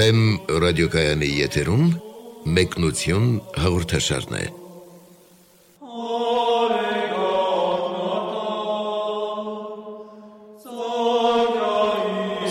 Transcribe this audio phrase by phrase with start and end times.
[0.00, 0.20] Վեմ
[0.62, 1.88] ռադիոկայանի եթերում
[2.56, 3.24] մեկնություն
[3.60, 4.44] հաղորդաշարն է։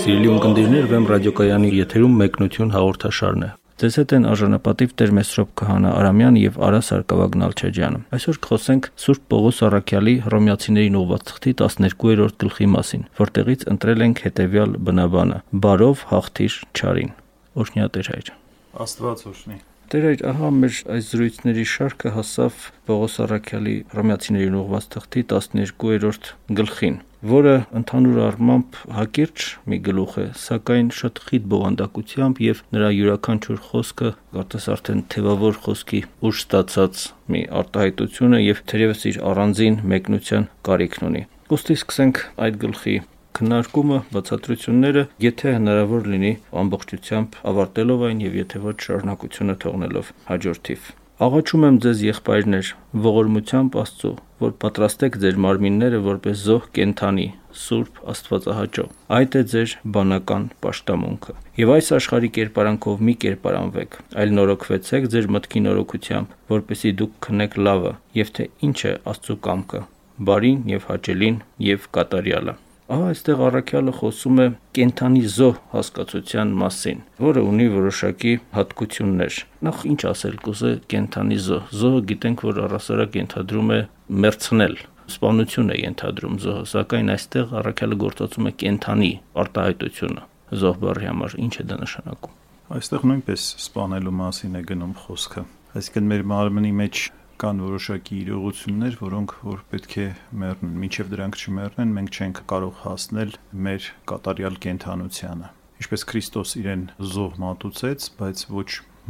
[0.04, 3.50] Սիրելի ունկնդիրներ, Վեմ ռադիոկայանի եթերում մեկնություն հաղորդաշարն է։
[3.82, 9.24] Ձեզ հետ են արժանապատիվ Տեր Մեսրոպ Քահանա Արամյան եւ Արա Սարգսակ Նալչաջյանը։ Այսօր կխոսենք Սուրբ
[9.34, 15.42] Պողոս Առաքյալի Հռոմեացիներին ուղված թղթի 12-րդ գլխի մասին, որտեղից ընտրել ենք հետեւյալ բնաբանը.
[15.66, 17.18] Բարով հաղթիր չարին։
[17.58, 18.32] Օրհնյա Տեր հայր։
[18.86, 25.24] Աստված օրհնի։ Տեր այդ ահա մեր այս զրույցների շարքը հասավ Պողոս Առաքյալի Հռոմեացիներին ուղված թղթի
[25.32, 27.00] 12-րդ գլխին,
[27.32, 34.12] որը ընդհանուր առմամբ հակիրճ մի գլուխ է, սակայն շատ խիտ բովանդակությամբ եւ նրա յուրաքանչյուր խոսքը
[34.38, 41.10] կարծես արդեն թևավոր խոսքի ուժ ստացած մի արտահայտություն է եւ թերևս իր առանձին մեկնության կարիքն
[41.10, 43.00] ունի։ Ոստի սկսենք այդ գլխի
[43.38, 51.64] քննարկումը, բացատրությունները, եթե հնարավոր լինի ամբողջությամբ ավարտելով այն եւ եթե ոչ շարունակությունը թողնելով հաջորդիվ։ Աղաչում
[51.68, 52.68] եմ ձեզ եղբայրներ,
[53.06, 57.26] ողորմությամբ Աստծո, որ պատրաստեք ձեր մարմինները որպես զոհ կենթանի,
[57.64, 58.86] սուրբ Աստվածահաճո։
[59.18, 65.66] Այդ է ձեր բանական աշտամունքը։ Եվ այս աշխարհի կերպարանքով մի կերպարանվեք, այլ նորոգվեցեք ձեր մտքի
[65.68, 69.86] նորոգությամբ, որպեսի դուք քնեք լավը, եւ թե ինչ է Աստծո կամքը,
[70.32, 72.60] բարին եւ հաճելին եւ կատարյալը։
[72.90, 79.36] Ահա այստեղ առաքյալը խոսում է կենթանի զոհ հասկացության մասին, որը ունի որոշակի հատկություններ։
[79.68, 83.80] Նախ ինչ ասել կուզե կենթանի զոհ։ Զոհը գիտենք, որ առասարակ ենթադրում է
[84.26, 84.76] մերցնել,
[85.14, 89.12] սպանություն է ենթադրում զոհը, սակայն այստեղ առաքյալը գործածում է կենթանի
[89.46, 92.36] արտահայտությունը զոհ բառի համար։ Ինչ է դա նշանակում։
[92.70, 95.46] Այստեղ նույնպես սպանելու մասին է գնում խոսքը։
[95.78, 97.06] Այսինքն մեր մարմնի մեջ
[97.40, 100.08] կան որոշակի իրողություններ, որոնք որ պետք է
[100.42, 103.32] մեռնեն։ Մինչև դրանք չմեռնեն, մենք չենք կարող հասնել
[103.68, 106.84] մեր կատարյալ կենթանությանը։ Ինչպես Քրիստոս իրեն
[107.14, 108.70] զոհ մատուցեց, բայց ոչ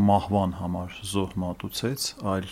[0.09, 2.51] մահվան համար զոհ մատուցեց, այլ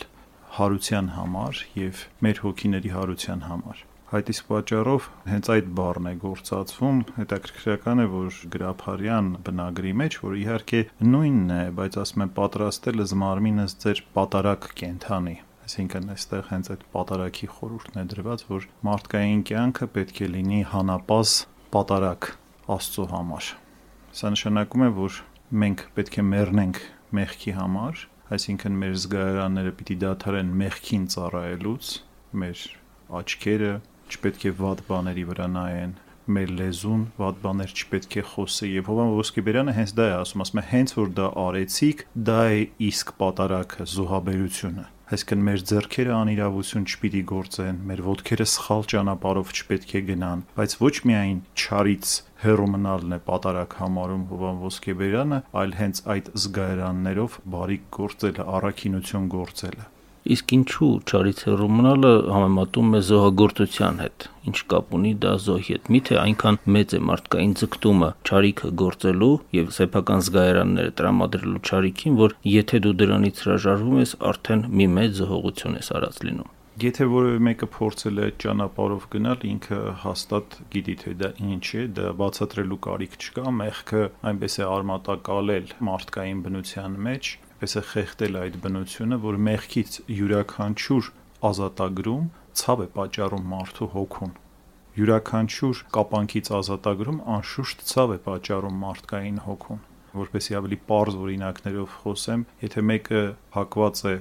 [0.58, 3.86] հարության համար եւ մեր հոգիների հարության համար։
[4.18, 10.38] Այդ իսկ պատճառով հենց այդ բառն է գործածվում։ Հետաքրքրական է, որ գրափարյան բնագրի մեջ, որ
[10.42, 15.36] իհարկե նույնն է, բայց ասում է պատրաստել զմարմինս ձեր պատարակ կենթանի
[15.68, 21.34] Այսինքն այստեղ հենց այդ պատարակի խորհուրդն է դրված, որ մարդկային կյանքը պետք է լինի հանապազ
[21.74, 22.28] պատարակ
[22.72, 23.50] Աստծո համար։
[24.16, 25.18] Սա նշանակում է, որ
[25.64, 26.82] մենք պետք է մեռնենք
[27.20, 28.06] մեղքի համար,
[28.38, 31.94] այսինքն մեր զգայարանները պիտի դադարեն մեղքին ծառայելուց,
[32.48, 32.66] մեր
[33.20, 33.72] աչքերը
[34.08, 35.96] չպետք է վատ բաների վրա նայեն,
[36.32, 40.62] մեր լեզուն վատ բաներ չպետք է խոսի եւ Հովան Ոսկիբերյանը հենց դա է ասում, ասում
[40.64, 47.22] է հենց որ դա արեցիք, դա է իսկ պատարակը, զոհաբերությունը այսինքն մեր ձեռքերը անիրավություն չպիտի
[47.32, 53.22] գործեն, մեր ոտքերը սխալ ճանապարով չպետք է գնան, բայց ոչ միայն չարից հերո մնալն է
[53.32, 59.94] պատարակ համարում Հովան Ոսկեբերյանը, այլ հենց այդ զգայարաններով բարի գործելը, առաքինություն գործելը
[60.34, 65.88] Իսկ ինչու ճարից հեռու մնալը համեմատում է զոհագործության հետ։ Ինչ կապ ունի դա զոհի հետ։
[65.96, 72.84] Միթե այնքան մեծ է մարդկային ձգտումը ճարիքը գործելու եւ սեփական զգայարանները տրամադրելու ճարիքին, որ եթե
[72.88, 78.20] դու դրանից հրաժարվում ես, արդեն մի մեծ զոհողություն ես արած լինում։ Եթե որևէ մեկը փորձել
[78.22, 84.04] է ճանապարհով գնալ, ինքը հաստատ գիտի թե դա ինչ է, դա բացատրելու կարիք չկա, մեղքը
[84.30, 91.12] այնպես է արմատակալել մարդկային բնության մեջ, պես է խեղտել այդ բնությունը, որ մեղքից յուրաքանչյուր
[91.52, 92.30] ազատագրում
[92.62, 94.34] ցավ է պատճառում մարդու հոգուն
[94.98, 99.84] յուրաքանչյուր կապանքից ազատագրում անշուշտ ցավ է պատճառում մարդկային հոգուն
[100.18, 103.22] որպեսի ավելի པարզ օրինակներով խոսեմ եթե մեկը
[103.58, 104.16] հակված է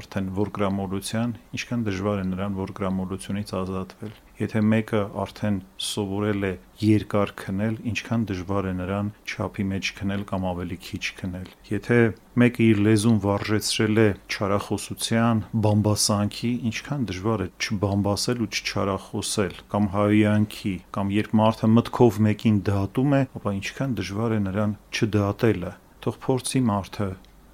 [0.00, 6.50] արդեն որգրամոլության, ինչքան դժվար է նրան որգրամոլությունից ազատվել։ Եթե մեկը արդեն սովորել է
[6.80, 11.98] երկար քնել, ինչքան դժվար է նրան չափի մեջ քնել կամ ավելի քիչ քնել։ Եթե
[12.40, 20.74] մեկը իր լեզուն վարժեցրել է չարախոսության, բամբասանքի, ինչքան դժվար է չբամբասել ու չչարախոսել կամ հայյանքի,
[20.96, 26.64] կամ երբ մարդը մտքով մեկին դատում է, ապա ինչքան դժվար է նրան չդատելը։ Թող փորձի
[26.70, 27.10] մարդը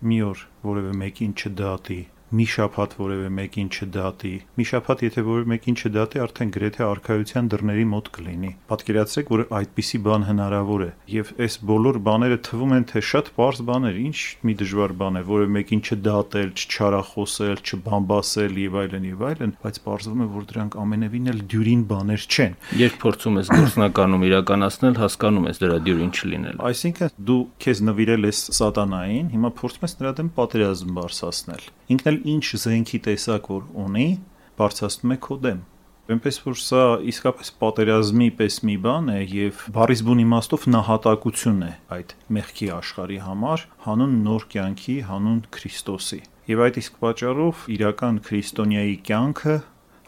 [0.06, 2.02] մի օր որևէ մեկին չդատի,
[2.34, 7.84] մի շաբաթ որևէ մեկին չդատի։ Մի շաբաթ եթե որևէ մեկին չդատի, արդեն գրեթե արխայության դռների
[7.92, 13.02] մոտ կլինի։ Պատկերացրեք, որ այդպիսի բան հնարավոր է, եւ այս բոլոր բաները թվում են թե
[13.06, 19.06] շատ པարզ բաներ, ինչ մի դժվար բան է, որևէ մեկին չդատել, չչարախոսել, չբամբասել եւ այլն
[19.06, 23.52] եւ այլն, բայց պարզվում է, որ դրանք ամենևին էլ դյուրին բաներ չեն։ Երբ փորձում ես
[23.54, 29.86] գործնականում իրականացնել, հասկանում ես դրա դյուրին չլինել։ Այսինքն դու քեզ նվիրել ես սատանային, հիմա փորձում
[29.86, 34.10] ես նրա դեմ պատերազմ բարձրացնել։ Ինքն էլ ինչ զենքի տեսակ որ ունի,
[34.56, 35.64] բարձրացնում է քո դեմ։
[36.06, 41.70] Այնպես որ սա իսկապես պատերազմի պես մի բան է եւ բառիս բուն իմաստով նահատակություն է
[41.96, 48.96] այդ մեղքի աշխարհի համար հանուն նոր կյանքի, հանուն Քրիստոսի։ Եվ այդ իսկ պատճառով իրական քրիստոնյայի
[49.10, 49.56] կյանքը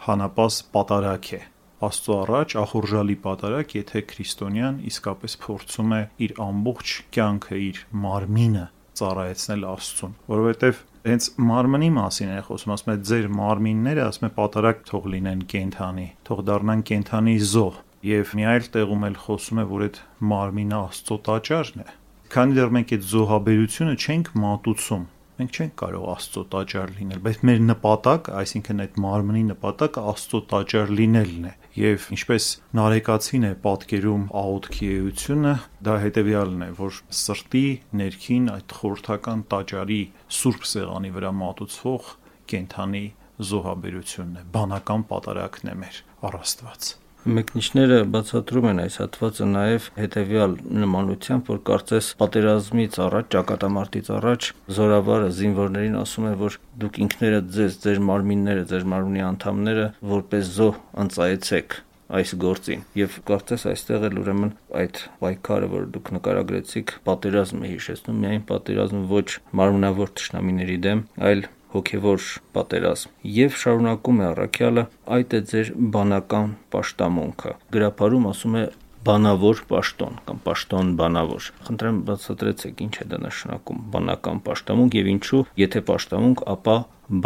[0.06, 1.40] հանապազ պատարակ է։
[1.88, 8.64] Աստծո առաջ ախորժալի պատարակ, եթե քրիստոնյան իսկապես փորձում է իր ամբողջ կյանքը, իր մարմինը
[8.98, 10.80] ծառայեցնել Աստծուն, որովհետև
[11.12, 16.08] հենց մարմնի մասին է խոսում, ասում է ձեր մարմինները, ասում է պատարակ թող լինեն կենթանի,
[16.28, 17.78] թող դառնան կենթանի զոհ։
[18.08, 20.00] Եվ մի այլ տեղում էլ խոսում է, որ այդ
[20.32, 21.88] մարմինը Աստծո տաճարն է։
[22.28, 25.04] Քանի դեռ մենք այդ զոհաբերությունը չենք մատուցում,
[25.38, 30.92] մենք չենք կարող Աստծո տաճար լինել, բայց մեր նպատակ, այսինքն այդ մարմնի նպատակը Աստծո տաճար
[30.98, 35.52] լինելն է։ Եվ ինչպես Նարեկացին է պատկերում աղոթքի էությունը,
[35.86, 37.64] դա հետեւյալն է, որ սրտի
[38.02, 40.02] ներքին այդ խորթական տաճարի
[40.40, 42.14] սուրբ սեղանի վրա մատուցվող
[42.50, 43.04] կենթանի
[43.50, 46.00] զոհաբերությունն է, բանական պատարակն է մեր
[46.32, 46.96] առաստված։
[47.28, 50.52] Մեկնիշները բացատրում են այս հատվածը նաև հետևյալ
[50.82, 54.48] նմանությամբ, որ կարծես պատերազմից առաջ, ճակատամարտից առաջ
[54.78, 59.84] զորավարը զինվորներին ասում է, որ դուք ինքներդ ձեզ, ձեր մարմինները, ձեր մարմնի անդամները
[60.14, 61.78] որպես զոհ ընծայեցեք
[62.08, 68.46] այս գործին եւ կարծես այստեղ էլ ուրեմն այդ պայքարը որ դուք նկարագրեցիք պատերազմը հիշեցնում միայն
[68.48, 69.26] պատերազմ ոչ
[69.60, 71.44] մարմնավոր ճշնամիների դեմ այլ
[71.74, 72.26] հոգևոր
[72.56, 74.84] պատերազմ եւ շարունակում է առաքյալը
[75.16, 78.64] այդ է ձեր բանական պաշտամունքը գրապարում ասում է
[79.08, 85.42] բանավոր պաշտոն կամ պաշտոն բանավոր խնդրեմ բացատրեցեք ինչ է դա նշանակում բանական պաշտամունք եւ ինչու
[85.62, 86.76] եթե պաշտամունք ապա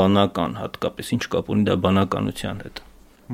[0.03, 2.83] բանական հատկապես ինչ կապ ունի դա բանականության հետ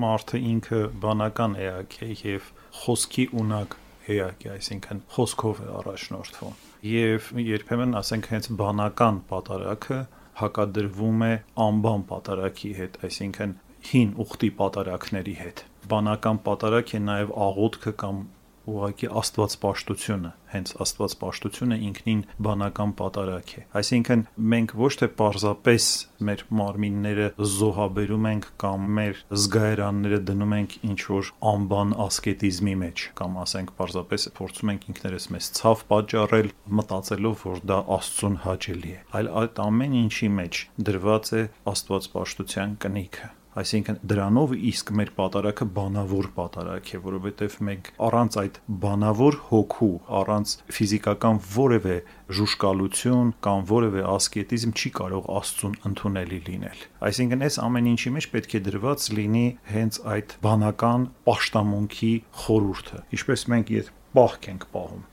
[0.04, 3.76] մարդը ինքը բանական էակ է եւ խոսքի ունակ
[4.14, 6.56] էակ է այսինքն խոսքով է առաջնորդվում
[6.88, 9.98] եւ երբեմն ասենք հենց բանական պատարակը
[10.38, 11.32] հակադրվում է
[11.66, 13.54] անբան պատարակի հետ, այսինքն
[13.88, 15.62] հին ուխտի պատարակների հետ։
[15.92, 18.20] Բանական պատարակ է նաև աղոթքը կամ
[18.68, 24.24] ուղղակի աստվածպաշտությունը, հենց աստվածպաշտությունը ինքնին բանական պատարակ է։ Այսինքն
[24.54, 25.88] մենք ոչ թե պարզապես
[26.28, 33.40] մեր մարմինները զոհաբերում ենք կամ մեր զգայարանները դնում ենք ինչ որ անբան ասկետիզմի մեջ, կամ
[33.44, 39.32] ասենք պարզապես փորձում ենք ինքներս մեզ ցավ պատճառել, մտածելով, որ դա Աստծուն հաճելի է։ Այլ
[39.42, 41.42] այդ ամեն ինչի մեջ դրված է
[41.74, 49.38] աստվածպաշտության կնիքը Այսինքն դրանով իսկ մեր պատարակը բանավոր պատարակ է, որովհետև մենք առանց այդ բանավոր
[49.48, 49.90] հոգու,
[50.20, 51.96] առանց ֆիզիկական որևէ
[52.38, 58.58] ժուշկալություն կամ որևէ ասկետիզմ չի կարող Աստծուն ընդունելի լինել։ Այսինքն այս ամեն ինչի մեջ պետք
[58.58, 62.14] է դրված լինի հենց այդ բանական պաշտամունքի
[62.46, 65.06] խորուրդը։ Ինչպես մենք եթե պահք ենք պահում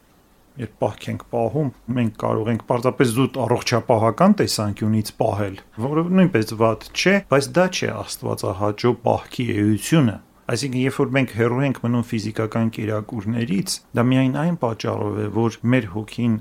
[0.62, 6.88] երբ պահք ենք պահում, մենք կարող ենք պարզապես զուտ առողջապահական տեսանկյունից պահել, որը նույնպես վատ
[6.96, 10.16] չէ, բայց դա չէ Աստվածահաճո պահքի էությունը։
[10.46, 15.56] Այսինքն, երբ որ մենք հեռու ենք մնում ֆիզիկական կերակուրներից, դա միայն այն պատճառով է, որ
[15.74, 16.36] մեր հոգին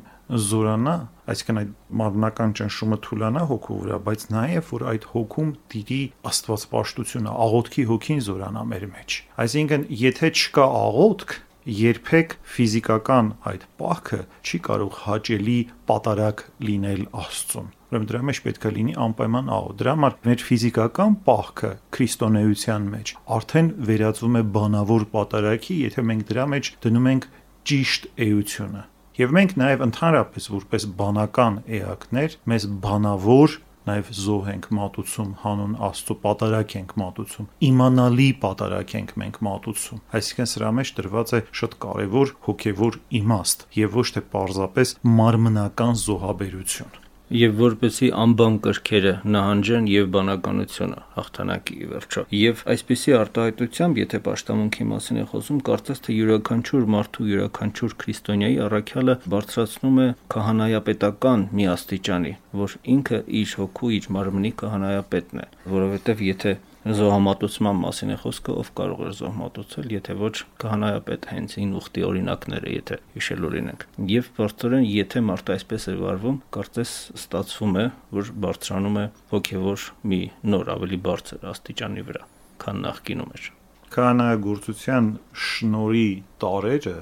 [0.45, 0.95] զորանա,
[1.29, 6.01] այսինքն այդ մարմնական ճնշումը թուլանա հոգու վրա, բայց նաև որ այդ հոգում տիրի
[6.31, 14.59] աստվածպաշտությունը, աղոթքի հոգին զորանա մեր մեջ։ Այսինքն, եթե չկա աղոթք, երբեք ֆիզիկական այդ պահքը չի
[14.67, 15.57] կարող հաճելի
[15.89, 21.17] պատարակ լինել Աստծուն։ Ուրեմն դրա մեջ պետք է լինի անպայման աղոթ։ Դրա համար մեր ֆիզիկական
[21.29, 27.29] պահքը քրիստոնեության մեջ արդեն վերածվում է բանավոր պատարակի, եթե մենք դրա մեջ դնում ենք
[27.65, 33.53] ճիշտ էությունը։ Եվ մենք նաև ընդհանրապես որպես բանական էակներ մեզ բանավոր
[33.89, 40.51] նաև զոհ ենք մատուցում հանուն Աստծո պատարակ ենք մատուցում իմանալի պատարակ ենք մենք մատուցում այսինքն
[40.55, 47.55] սրա մեջ դրված է շատ կարևոր հոգևոր իմաստ եւ ոչ թե պարզապես մարմնական զոհաբերություն եւ
[47.57, 55.25] որպեսի անբան կրքերը նահանջեն եւ բանականությունը հաղթանակի վերջո եւ այսպիսի արտահայտությամբ եթե պաշտամունքի մասին է
[55.33, 63.25] խոսում կարծես թե յուրաքանչյուր մարդու յուրաքանչյուր քրիստոնյայի առաքյալը բարձրացնում է քահանայապետական մի աստիճանի որ ինքը
[63.41, 69.13] իր հոգու իր մարմնի քահանայապետն է որովհետեւ եթե զոհամատուցման մասին է խոսքը, ով կարող է
[69.17, 75.55] զոհմատուցել, եթե ոչ քահանայապետ հենց ին ուխտի օրինակները, եթե հիշել օրինակ։ Եվ բարձրորեն, եթե մարդը
[75.55, 77.87] այսպես է վարվում, կարծես ստացվում է,
[78.21, 80.21] որ բարձրանում է հոգևոր մի
[80.53, 82.23] նոր ավելի բարձր աստիճանի վրա,
[82.65, 83.51] քան նախկինում էր։
[83.95, 85.11] Քահանայագործության
[85.49, 86.09] շնորի
[86.45, 86.97] տարերը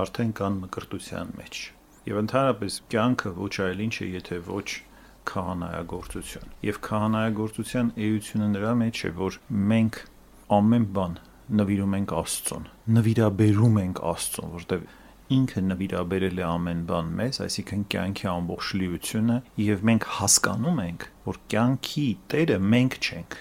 [0.00, 1.62] արդեն կան մկրտության մեջ։
[2.06, 4.68] Եվ ընդհանրապես կյանքը ոչ այլ ինչ է, եթե ոչ
[5.30, 9.40] քահանայագործություն։ Եվ քահանայագործության էությունը նրա մեջ է, որ
[9.72, 9.98] մենք
[10.56, 12.64] ամեն բան նվիրում ենք Աստծուն,
[12.96, 14.86] նվիրաբերում ենք Աստծուն, որտեղ
[15.36, 21.40] ինքը նվիրաբերել է ամեն բան մեզ, այսինքն կյանքի ամբողջ լիությունը, եւ մենք հասկանում ենք, որ
[21.54, 23.38] կյանքի տերը մենք չենք,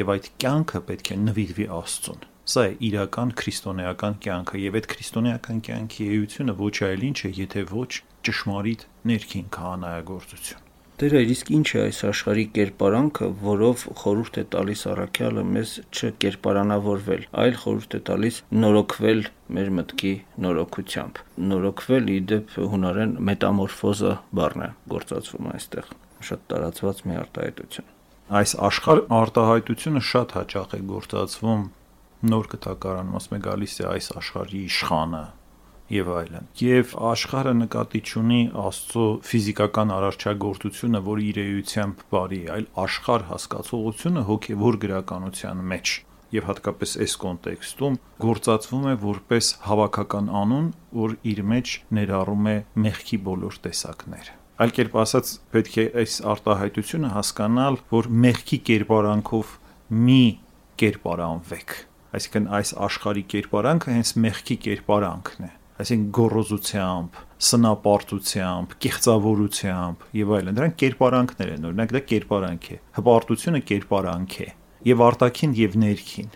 [0.00, 5.64] եւ այդ կյանքը պետք է նվիրվի Աստծուն։ Սա է իրական քրիստոնեական կյանքը եւ այդ քրիստոնեական
[5.66, 7.90] կյանքի էությունը ոչ այլ ինչ է, եթե ոչ
[8.28, 10.65] ճշմարիտ ներքին քահանայագործություն։
[10.96, 17.58] Տերը իսկ ինչ է այս աշխարհի կերպարանքը, որով խորհուրդ է տալիս առաքյալը մեզ չկերպարանավորվել, այլ
[17.62, 19.20] խորհուրդ է տալիս նորոգվել
[19.58, 20.14] մեր մտքի
[20.46, 21.20] նորոգությամբ։
[21.52, 25.94] Նորոգվել իդեպ հունարեն մետամորֆոզը բառն է գործածվում այստեղ։
[26.32, 27.94] Շատ տարածված մի արտահայտություն։
[28.40, 31.66] Այս աշխարհ արտահայտությունը շատ հաճախ է գործածվում
[32.32, 35.26] նոր կտակարանում, ասում է գալիս է այս աշխարհի իշխանը,
[35.92, 43.26] եւ այլն։ Եվ աշխարհը նկատի ունի Աստծո ֆիզիկական արարչագործությունը, որի իրեությամբ բարի է, այլ աշխարհ
[43.30, 45.92] հասկացողությունը հոգեվոր գրականության մեջ
[46.36, 50.66] եւ հատկապես այս կոնտեքստում գործածվում է որպես հավաքական անուն,
[51.06, 57.10] որ իր մեջ ներառում է մեղքի բոլոր տեսակներ։ Այլ կերպ ասած, պետք է այս արտահայտությունը
[57.14, 59.52] հասկանալ, որ մեղքի կերպարանքով
[60.06, 60.22] մի
[60.82, 61.76] կերպարանվեք
[62.16, 65.52] այսինքն այս աշխարհի կերպարանքը հենց մեղքի կերպարանքն է
[65.82, 74.40] այսինքն գոռոզությամբ, սնապարտությամբ, կեղծավորությամբ եւ այլն։ Դրանք կերպարանքներ են, օրինակ դա կերպարանք է։ Հպարտությունը կերպարանք
[74.46, 74.48] է
[74.86, 76.34] եւ արտաքին եւ ներքին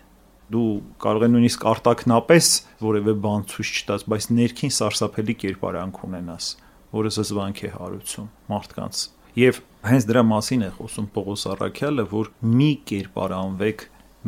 [0.51, 0.71] դու
[1.03, 2.47] կարող ես նույնիսկ արտակնապես
[2.83, 6.49] որևէ բան ցույց չտաս, բայց ներքին սարսափելի կերպարանք ունենաս,
[6.99, 9.03] որը զզվանք է հարուցում մարդկանց։
[9.41, 13.85] Եվ հենց դրա մասին է խոսում Պողոս Արաքյալը, որ մի կերպարանվեք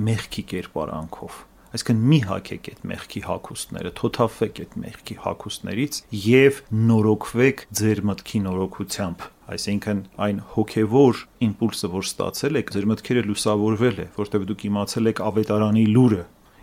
[0.07, 1.41] մեղքի կերպարանքով
[1.73, 6.61] այսինքն մի հակեք այդ մեղքի հակոստները, թոթափվեք այդ մեղքի հակոստներից եւ
[6.93, 14.07] նորոգվեք ձեր մտքի նորոգությամբ այսինքն այն հոգեվոր իմպուլսը, որ ստացել եք, ձեր մտքերը լուսավորվել է,
[14.21, 16.23] որտեղ դուք իմացել եք ավետարանի լուրը,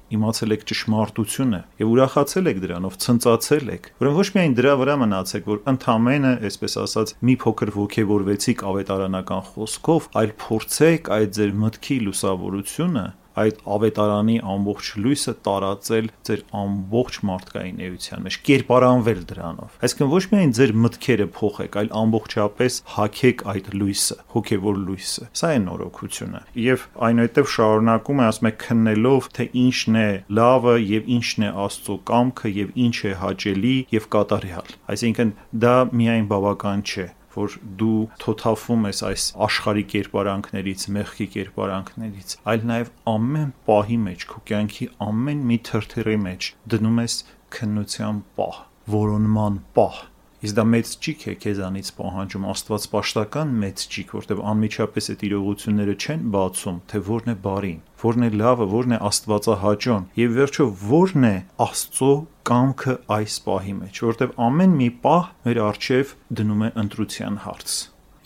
[0.09, 5.49] իմացել եք ճշմարտությունը եւ ուրախացել եք դրանով, ցնծացել եք։ Ուրեմն ոչ միայն դրա վրա մնացեք,
[5.49, 13.05] որ ընդամենը, այսպես ասած, մի փոքր ողքեվորվեցիք ավետարանական խոսքով, այլ փորձեք այդ ձեր մտքի լուսավորությունը
[13.39, 20.53] այդ ավետարանի ամբողջ լույսը տարածել ձեր ամբողջ մարդկային էության մեջ, կերպարանվել դրանով։ Այսինքն ոչ միայն
[20.59, 27.53] ձեր մտքերը փոխեք, այլ ամբողջապես հակեք այդ լույսը, հոգևոր լույսը։ Սա է նորոգությունը։ Եվ այնուհետև
[27.59, 30.09] շարունակում է ասում է քննելով, թե ինչն է
[30.39, 35.33] լավը եւ ինչն է Աստծո կամքը եւ ինչ է հաճելի եւ կատարյալ։ Այսինքն
[35.65, 42.93] դա միայն բավական չէ որ դու թոթափվում ես այս աշխարհի կերպարանքներից, մեղքի կերպարանքներից, այլ նաև
[43.13, 47.17] ամեն պահի մեջ, քո կյանքի ամեն մի թրթիռի մեջ դնում ես
[47.59, 48.63] քննության պահ,
[48.99, 50.01] որոնման պահ
[50.39, 55.95] Իսկ դա մեծ ճիք է քեզանից պահանջում Աստված պաշտական մեծ ճիք, որտեղ անմիջապես այդ իրողությունները
[55.99, 61.27] չեն բացում, թե որն է բարին, որն է լավը, որն է Աստվածահաճոն, եւ վերջո որն
[61.27, 61.35] է
[61.67, 62.13] Աստծո
[62.49, 67.75] կամքը այս պահի մեջ, որտեղ ամեն մի պահ մեր արժև դնում է ընտրության հարց։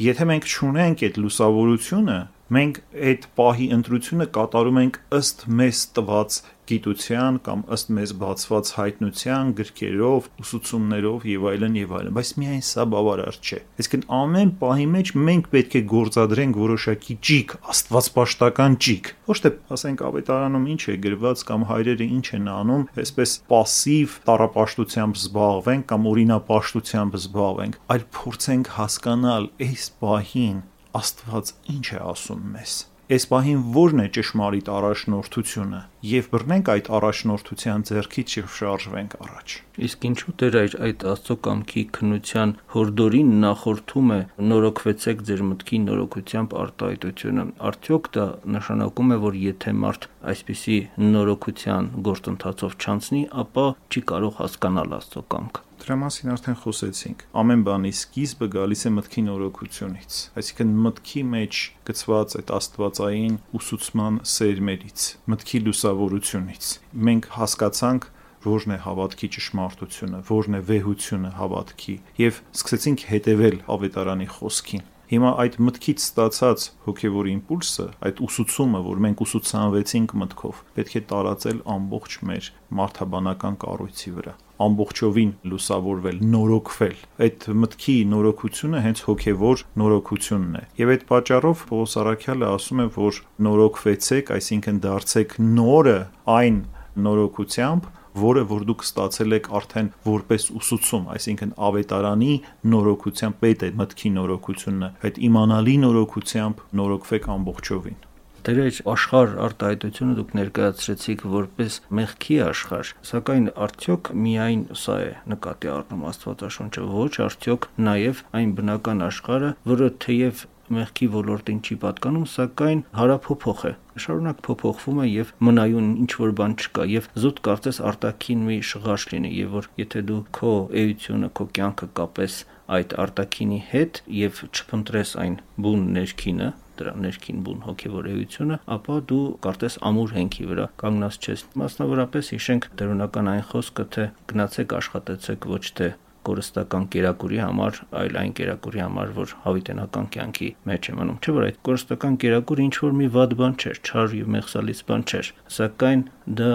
[0.03, 2.19] Եթե մենք չունենք այդ լուսավորությունը,
[2.54, 6.36] մենք այդ պահի ընտրությունը կատարում ենք ըստ մեզ տված
[6.68, 12.86] գիտության կամ ըստ մեզ բացված հայտնության, գրքերով, ուսուցումներով եւ այլն եւ այլն, բայց միայն սա
[12.92, 19.38] բավարար չէ։ Այսինքն ամեն պահի մեջ մենք պետք է գործադրենք որոշակի ճիք, աստվածպաշտական ճիք։ Ոչ
[19.44, 25.88] թե ասենք ավետարանում ինչ է գրված կամ հայրերը ինչ են անում, այսպես пассив տարապաշտությամբ զբաղվենք
[25.92, 30.58] կամ օրինապաշտությամբ զբաղվենք, այլ փորձենք հասկանալ այս պահին
[31.01, 32.79] Աստված ինչ է ասում մեզ
[33.13, 39.55] այս պահին ո՞րն է ճշմարիտ առաջնորդությունը եւ բռնենք այդ առաջնորդության ձեռքից եւ շարժվենք առաջ
[39.87, 44.19] իսկ ինչու դեր այդ այդ աստծո կամքի քնության հորդորին նախորդում է
[44.53, 50.79] նորոգվեցեք ձեր մտքի նորոգությամբ արտահայտությունը արդյոք դա նշանակում է որ եթե մարդ այսպիսի
[51.11, 57.89] նորոգության գործընթացով չանցնի ապա չի կարող հասկանալ աստծո կամքը Դրա մասին արդեն խոսեցինք։ Ամեն բանի
[57.91, 61.59] սկիզբը գալիս է մտքի նորոգությունից։ Այսինքն մտքի մեջ
[61.89, 66.71] գծված այդ աստվածային ուսուցման սերմերից, մտքի լուսավորությունից։
[67.09, 68.07] Մենք հասկացանք
[68.47, 75.55] որն է հավատքի ճշմարտությունը, որն է վեհությունը հավատքի եւ սկսեցինք հետեւել ավետարանի խոսքին։ Հիմա այդ
[75.61, 82.47] մտքից ստացած հոգևոր իմպուլսը, այդ ուսուցումը, որ մենք ուսուցանվեցինք մտքով, պետք է տարածել ամբողջ մեր
[82.79, 91.05] մարդաբանական կառույցի վրա ամբողջովին լուսավորվել, նորոգվել։ Այդ մտքի նորոգությունը հենց հոգևոր նորոգությունն է։ Եվ այդ
[91.09, 95.97] պատճառով Պողոս Արաքյալը ասում է, որ նորոգվեցեք, այսինքն դարձեք նորը
[96.37, 96.59] այն
[97.03, 97.89] նորոգությամբ,
[98.23, 102.33] որը որ դուք ստացել եք արդեն որպես ուսուցում, այսինքն ավետարանի
[102.73, 108.01] նորոգությամբ պետ է մտքի նորոգությունը, այդ իմանալի նորոգությամբ նորոգվեք ամբողջովին։
[108.43, 116.03] Տերեջ աշխարհ արտահայտությունը դուք ներկայացրեցիք որպես մեղքի աշխարհ, սակայն արդյոք միայն սա է նկատի առնում
[116.09, 120.43] Աստվածաշունչը, ոչ արդյոք նաև այն բնական աշխարհը, որը թեև
[120.73, 126.55] մեղքի ոլորտին չի պատկանում, սակայն հարափոփոխ է շարունակ փոփոխվում է եւ մնայուն ինչ որ բան
[126.63, 130.53] չկա եւ զուտ կարծես արտակին մի շղարշ լինի եւ որ եթե դու քո
[130.83, 132.39] էությունը քո կյանքը կապես
[132.73, 139.75] այդ արտակինի հետ եւ չփնտրես այն բուն ներքինը դրա ներքին բուն հոգեվորեությունը, ապա դու կարծես
[139.89, 145.89] ամուր հենքի վրա կանգնած չես։ Մասնավորապես հիշենք դերոնական այն խոսքը, թե գնացեք աշխատեցեք ոչ թե
[146.27, 151.47] կորստական կերակուրի համար, այլ այն կերակուրի համար, որ հավիտենական կյանքի մեջ է մնում։ Չէ՞ որ
[151.47, 156.03] այդ կորստական կերակուրը ինչ որ մի վատ բան չէր, չար եւ մեղսալից բան չէր, սակայն
[156.43, 156.53] դա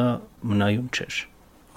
[0.52, 1.18] մնայուն չէր։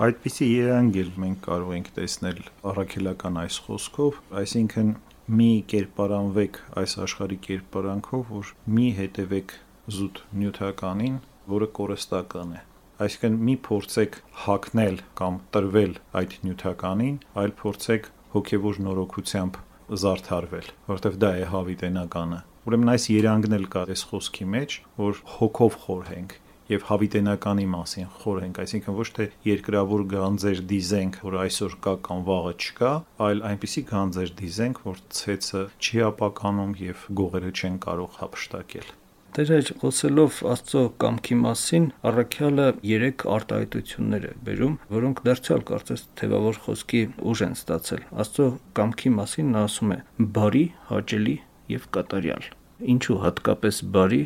[0.02, 2.40] Այդպիսի երանգ էլ մենք կարող ենք տեսնել
[2.72, 4.96] առաքելական այս խոսքով, այսինքն
[5.42, 9.54] մի կերպարանվեք այս աշխարհի կերպարանքով, որ մի հետևեք
[10.00, 11.22] զուտ նյութականին,
[11.54, 12.64] որը կորստական է։
[13.02, 19.58] Այսինքն մի փորձեք հակնել կամ տրվել այդ նյութականին, այլ փորձեք հոգևոր նորոգությամբ
[20.02, 22.40] զարդարվել, որովհետև դա է հավիտենականը։
[22.70, 26.38] Ուրեմն այս երանգն էլ կա այս խոսքի մեջ, որ հոգով խորհենք
[26.72, 32.54] եւ հավիտենականի մասին խորհենք, այսինքն ոչ թե երկրավոր գանձեր դիզենք, որ այսօր կա կամ վաղը
[32.62, 32.94] չկա,
[33.28, 38.94] այլ այնպիսի գանձեր դիզենք, որ ցեցը չի ապականում եւ գողերը չեն կարող հապշտակել։
[39.32, 47.04] Տերեջ խոսելով Աստծո կամքի մասին, առաքյալը 3 արտահայտություններ է բերում, որոնք դարձյալ կարծես թևավոր խոսքի
[47.32, 48.48] ուժ են ստացել։ Աստծո
[48.80, 49.98] կամքի մասին նա ասում է.
[50.36, 51.36] բարի, հաճելի
[51.72, 52.50] եւ կատարյալ։
[52.92, 54.22] Ինչու հատկապես բարի,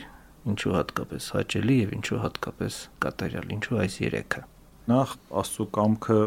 [0.49, 4.41] ինչու հատկապես հաճելի եւ ինչու հատկապես կատարյալ, ինչու այս երեքը։
[4.89, 5.13] Նախ
[5.45, 6.19] Աստծո կամքը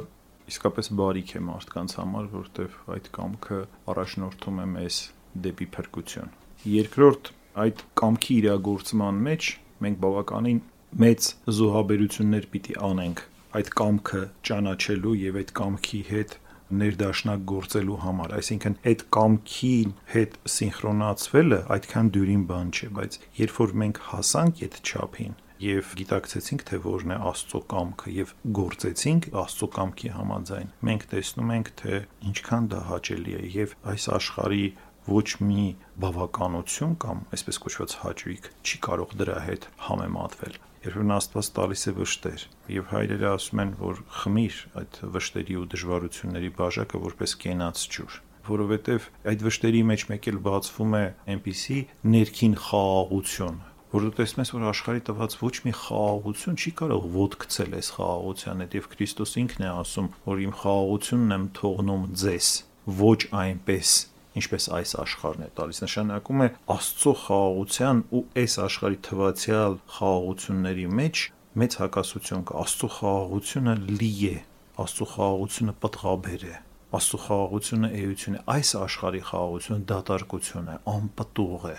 [0.54, 3.58] իսկապես բարիք է մարդկանց համար, որտեվ այդ կամքը
[3.90, 5.00] առաջնորդում է մեզ
[5.48, 6.30] դեպի փրկություն։
[6.78, 7.32] Երկրորդ,
[7.64, 9.48] այդ կամքի իրագործման մեջ
[9.86, 10.60] մենք բավականին
[11.04, 13.24] մեծ զոհաբերություններ պիտի անենք
[13.58, 16.38] այդ կամքը ճանաչելու եւ այդ կամքի հետ
[16.78, 19.74] ներդաշնակ գործելու համար, այսինքն այդ կամքի
[20.14, 26.64] հետ սինխրոնացվելը այդքան դյուրին բան չէ, բայց երբ որ մենք հասանք այդ չափին, եւ գիտակցեցինք
[26.68, 31.98] թե որն է Աստծո կամքը եւ գործեցինք Աստծո կամքի համաձայն մենք տեսնում ենք թե
[32.30, 34.66] ինչքան դա հաճելի է եւ այս աշխարհի
[35.08, 35.66] ոչ մի
[36.04, 42.42] բավականություն կամ այսպես կոչված հաճույք չի կարող դրա հետ համեմատվել երբ Աստված տալիս է վշտեր
[42.74, 48.18] եւ հայրերը ասում են որ խմիր այդ վշտերի ու դժվարությունների բաժակը որպես կենաց ջուր
[48.48, 51.02] որովհետեւ այդ վշտերի մեջ մեկ էլ բացվում է
[51.34, 51.78] այնպիսի
[52.14, 57.36] ներքին խաղաղություն որ դու տեսնում ես որ աշխարհի տված ոչ մի խաղաղություն չի կարող ոդ
[57.42, 62.50] գցել այս խաղաղության հետ եւ Քրիստոս ինքն է ասում որ իմ խաղաղությունն եմ թողնում ձեզ
[62.98, 63.94] ոչ այնպես
[64.38, 71.24] ինչպես այս աշխարհն է տալիս նշանակում է աստծո խաղաղության ու այս աշխարհի թվացial խաղաղությունների մեջ
[71.58, 74.36] մեծ հակասություն կա աստծո խաղաղությունը լի է
[74.84, 76.56] աստծո խաղաղությունը պատղաբեր է
[76.98, 81.78] աստծո խաղաղությունը էություն է այս աշխարհի խաղաղությունը դատարկություն է անպտուղ է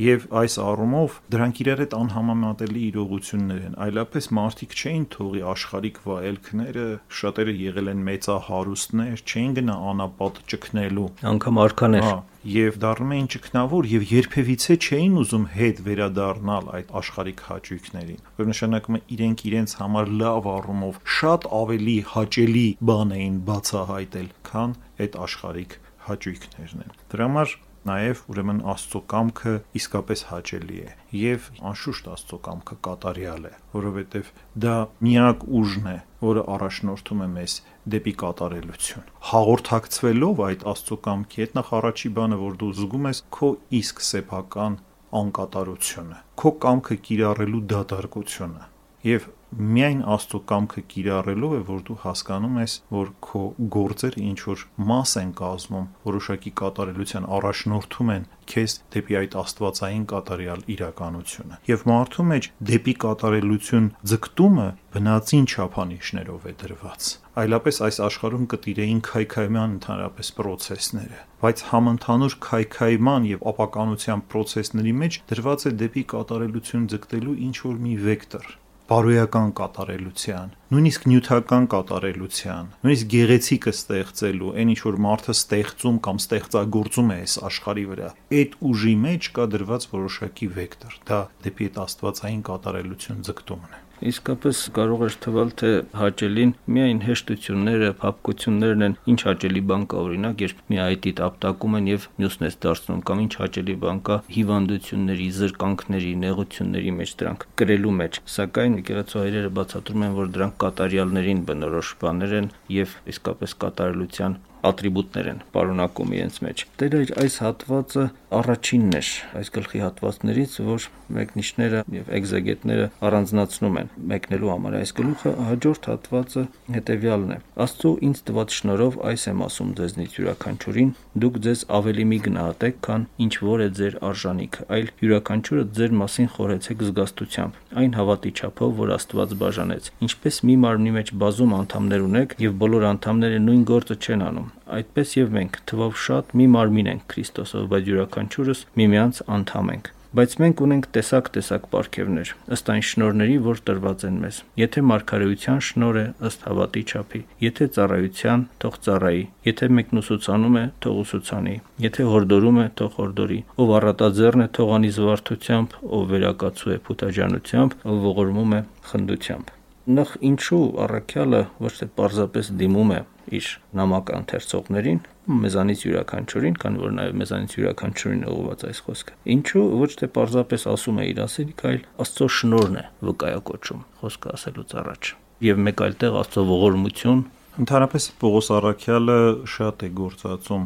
[0.00, 6.84] Եվ այս առումով դրանք իրար հետ անհամեմատելի իրողություններ են, այլապես մարդիկ չէին թողի աշխարհիկ վայելքները,
[7.18, 12.14] շատերը եղել են մեծահարուստներ, չէին գնա անապատ ճկնելու, անգամ արքաներ։ Հա,
[12.52, 18.98] եւ դառնում էին ճկնավոր եւ երբևիցե չէին ուզում հետ վերադառնալ այդ աշխարհիկ հաճույքներին։ Որ նշանակում
[18.98, 24.74] է իրենք իրենց համար լավ առումով շատ ավելի հաճելի բան էին բացահայտել, քան
[25.04, 25.78] այդ աշխարհիկ
[26.08, 27.54] հաճույքներն են։ Դրա համար
[27.88, 34.30] Նաև ուրեմն Աստծո կամքը իսկապես հաճելի է եւ անշուշտ Աստծո կամքը կատարյալ է, որովհետեւ
[34.64, 37.56] դա միակ ուժն է, որը առաջնորդում է մեզ
[37.96, 43.52] դեպի կատարելություն։ Հաղորդակցվելով այդ Աստծո կամքի հետ նախ առաջի բանը, որ դու զգում ես քո
[43.82, 44.78] իսկ սեփական
[45.22, 48.68] անկատարությունը, քո կամքը կիրառելու դատարկությունը
[49.02, 53.42] եւ միայն Աստծո կամքը կիրառելով է, որ դու հասկանում ես, որ քո
[53.76, 60.62] գործերը ինչ որ մաս են կազմում, որոշակի կատարելության առաջնորդում են քեզ դեպի այդ աստվածային կատարյալ
[60.74, 67.10] իրականությունը։ Եվ մարդու մեջ դեպի կատարելություն ձգտումը բնածին չափանիշներով է դրված։
[67.42, 75.64] Այլապես այս աշխարհում կտիրեին քայքայման ընդհանրապես process-ները, բայց համընդհանուր քայքայման եւ ապականության process-ների մեջ դրված
[75.64, 78.50] է դեպի կատարելություն ձգտելու ինչ որ մի վեկտոր
[78.92, 87.12] բարոյական կատարելության, նույնիսկ նյութական կատարելության, նույնիսկ գեղեցիկը ստեղծելու, այն ինչ որ մարդը ստեղծում կամ ստեղծագործում
[87.14, 92.44] է այս աշխարհի վրա, այդ ուժի մեջ կա դրված որոշակի վեկտոր։ Դա դեպի այդ աստվածային
[92.52, 99.62] կատարելություն ձգտումն է իսկապես կարող էր թվալ, թե հաճելին միայն հեշտությունները, փափկություններն են, ինչ հաճելի
[99.72, 103.76] բան կա օրինակ, երբ մի այտիտ ապտակում են եւ մյուսն է դարձնում կամ ինչ հաճելի
[103.82, 110.32] բան կա հիվանդությունների, զրկանքների, նեղությունների մեջ դրանք կրելու մեջ, սակայն եկեղեցու հայրերը բացատրում են, որ
[110.36, 112.48] դրանք կատարյալներին բնորոշ բաներ են
[112.82, 118.04] եւ իսկապես կատարելության ատրիբուտներ են պարունակում իրենց մեջ։ Տերը այս հատվածը
[118.38, 125.32] առաջինն էր այս գլխի հատվածներից, որ մեկնիշները եւ էգզեգետները առանձնացնում են մեկնելու համար այս գլուխը
[125.52, 126.44] հաջորդ հատվածը
[126.76, 127.38] հետեւյալն է.
[127.66, 130.92] Աստծո ինձ տված շնորհով այս եմ ասում ձեզնից յուրաքանչյուրին.
[131.12, 136.30] դուք ձեզ ավելի մի գնահատեք քան ինչ որ է ձեր արժանիքը այլ յուրաքանչյուրը ձեր մասին
[136.36, 142.34] խորեցեք զգաստությամբ այն հավատի չափով որ Աստված բաժանեց ինչպես մի մարմնի մեջ բազում անդամներ ունեք
[142.46, 147.08] եւ բոլոր անդամները նույն գործը չեն անում այդպես եւ մենք թվով շատ մի մարմին ենք
[147.14, 153.60] Քրիստոսով բայց յուրաքանչյուրս միմյանց անդամ ենք բայց մենք ունենք տեսակ-տեսակ պարգևներ, ըստ այն շնորների, որ
[153.68, 159.70] տրված են մեզ։ Եթե մարգարեության շնոր է, ըստ հավատի չափի, եթե ծառայության, թող ծառայի, եթե
[159.78, 164.92] մեկն ուսուցանում է, թող ուսուցանի, եթե հորդորում է, թող հորդորի, ով առատաձեռն է, թող անի
[165.00, 172.50] զվարթությամբ, ով վերակացու է փութաջանությամբ, ով ողորմում է խնդությամբ նախ ինչու առաքյալը ոչ թե պարզապես
[172.60, 173.00] դիմում է
[173.38, 175.00] իր նամակ ընթերցողներին,
[175.42, 180.98] մեզանից յուրաքանչյուրին, քանի որ նաև մեզանից յուրաքանչյուրին ուղղված այս խոսքը։ Ինչու ոչ թե պարզապես ասում
[181.02, 186.18] է իր ասելիք, այլ Աստծո շնորհն է վկայակոչում խոսքը ասելուց առաջ։ Եվ մեկ այլ տեղ
[186.22, 189.16] Աստծո ողորմություն Ընդհանրապես Պողոս Արաքյալը
[189.52, 190.62] շատ է գործածում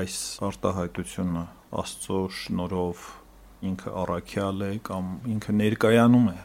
[0.00, 0.14] այս
[0.46, 1.42] արտահայտությունը
[1.80, 3.02] Աստծո շնորհով
[3.70, 6.38] ինքը առաքյալ է կամ ինքը ներկայանում է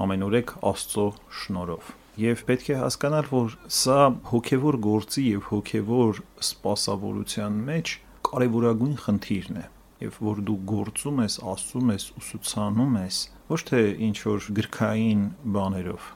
[0.00, 1.04] ամենուրեք Աստծո
[1.42, 1.90] շնորհով։
[2.22, 3.98] Եվ պետք է հասկանալ, որ սա
[4.30, 7.92] հոգևոր գործի եւ հոգևոր սպասավորության մեջ
[8.28, 9.64] կարևորագույն խնդիրն է,
[10.04, 13.20] եւ որ դու գործում ես, ասում ես, ուսուցանում ես,
[13.52, 15.22] ոչ թե ինչ որ գրքային
[15.56, 16.10] բաներով,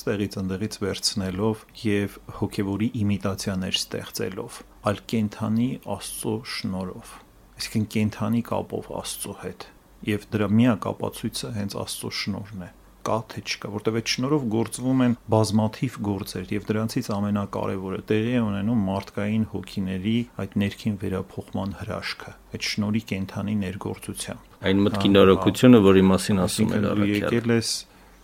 [0.00, 7.14] ստեղից ընդեղից վերցնելով եւ հոգևորի իմիտացիաներ ստեղծելով, այլ կենթանի Աստծո շնորհով։
[7.60, 9.66] Այսինքն կենթանի կապով Աստծո հետ։
[10.10, 12.70] Եվ դրա միակ ապացույցը հենց Աստծո շնորհն է
[13.06, 18.42] կա թե չկա, որտեղ այդ շնորհով գործվում են բազմաթիվ գործեր եւ դրանցից ամենակարևորը տեղի է
[18.44, 26.04] ունենում մարդկային հոգիների այդ ներքին վերափոխման հրաշքը, այդ շնորհի կենթանի ներգործությամբ։ Այն մտքի նորոգությունը, որի
[26.10, 27.70] մասին ասում էր Դու եկել ես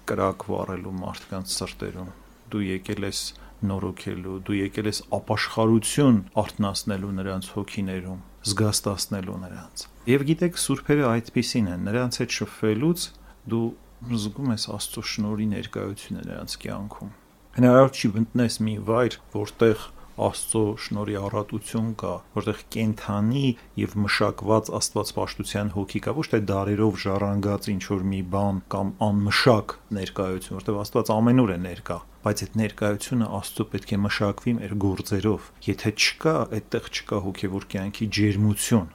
[0.07, 2.11] կրակ վառելու մարդկանց սրտերում։
[2.53, 3.21] Դու եկել ես
[3.67, 8.21] նորոգելու, դու եկել ես ապաշխարություն արտնասնելու նրանց հոգիներում,
[8.53, 13.07] զգաստացնելու նրանց։ Եվ գիտեք, սուրբերը այդպիսին են, նրանց հետ շփվելուց
[13.51, 13.67] դու
[14.05, 17.13] զգում ես Աստծո շնորհի ներկայությունը նրանց կյանքում։
[17.57, 19.85] Հնարավոր չի մտնես մի վայր, որտեղ
[20.17, 23.49] Աստծո շնորհի առատություն կա, որտեղ կենթանի
[23.81, 29.75] եւ մշակված Աստվածպաշտության հոգի կա, ոչ թե դարերով ժառանգած ինչ որ մի բան կամ անմշակ
[29.99, 35.53] ներկայություն, որտեղ Աստված ամենուր է ներկա, բայց այդ ներկայությունը Աստծո պետք է մշակվի մեր գործերով։
[35.69, 38.91] Եթե չկա, այդտեղ չկա հոգեվոր կյանքի ջերմություն։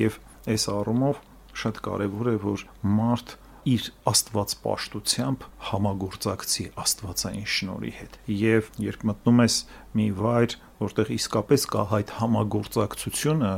[0.00, 0.20] Եվ
[0.54, 1.24] այս առումով
[1.60, 2.64] շատ կարևոր է, որ
[2.96, 9.56] մարդ իր աստված պաշտությամբ համագործակցի աստվածային շնորհի հետ եւ երբ մտնում ես
[10.00, 13.52] մի վայր որտեղ իսկապես կա այդ համագործակցությունը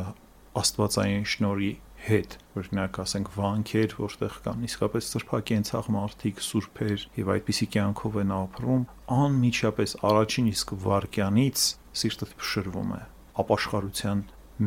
[0.63, 1.73] աստվածային շնորհի
[2.07, 8.85] հետ օրինակ ասենք վանքեր որտեղ կան իսկապես սրբակենցաղ մարդիկ սուրբեր եւ այդպիսի կյանքով են ապրում
[9.17, 11.65] անմիջապես առաջին իսկ վարքյանից
[12.03, 13.01] սիրտը փշրվում է
[13.43, 14.23] ապաշխարության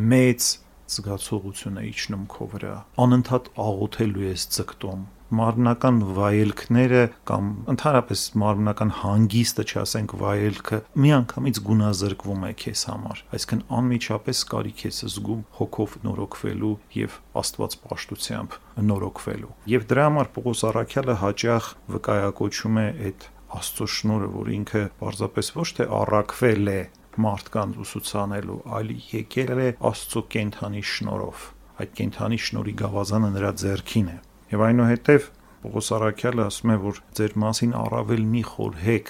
[0.09, 0.49] մեծ
[0.89, 2.75] զգացողություն է իջնում քո վրա
[3.05, 12.51] անընդհատ աղոթելու ես ձգտում մարմնական վայելքները կամ ընդհանրապես մարմնական հանգիստը, չասենք վայելքը, միանգամից գունազրկվում է
[12.63, 18.57] քեզ համար։ Այսինքն անմիջապես կարիք ես զգում հոգով նորոգվելու եւ Աստված պաշտությամբ
[18.89, 25.47] նորոգվելու։ Եվ դրա համար Պողոս Արաքյալը հաճախ վկայակոչում է այդ Աստծո շնորհը, որ ինքը պարզապես
[25.57, 26.81] ոչ թե առաքվել է
[27.25, 31.45] մարդկանց ուսուցանելու, այլ եկել է Աստծո կենթանի շնորհով։
[31.79, 34.17] Այդ կենթանի շնորհի գավազանը նրա ձեռքին է
[34.49, 35.25] Եվ այնուհետև
[35.61, 39.09] Պողոս Արաքյալը ասում է, որ ձեր մասին առավել մի խորհեք,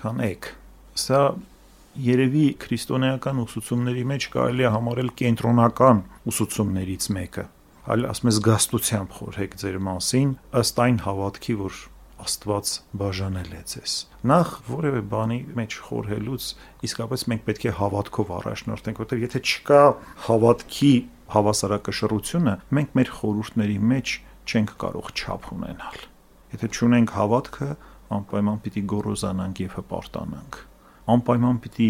[0.00, 0.46] քան եք։
[1.02, 1.20] Սա
[2.06, 6.00] երևի քրիստոնեական ուսուցումների մեջ կարելի է համարել կենտրոնական
[6.32, 7.44] ուսուցումներից մեկը։
[7.90, 11.82] Այլ ասում է զգաստությամբ խորհեք ձեր մասին, ըստ այն հավատքի, որ
[12.20, 13.92] Աստված բաժանել է ձեզ։
[14.28, 16.48] Նախ որևէ բանի մեջ խորհելուց
[16.88, 19.84] իսկապես մենք պետք է հավատքով առաջնորդենք, որտեղ եթե չկա
[20.26, 20.92] հավատքի
[21.30, 24.12] հավասարակշռությունը, մենք մեր խորհուրդների մեջ
[24.50, 26.00] չենք կարող չափ ունենալ։
[26.50, 27.68] Եթե չունենք հավատքը,
[28.16, 30.58] անպայման պիտի գոռոզանանք եւ հպարտանանք։
[31.14, 31.88] Անպայման պիտի